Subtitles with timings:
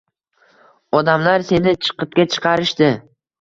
[0.99, 2.91] Odamlar seni chiqitga chiqarishdi.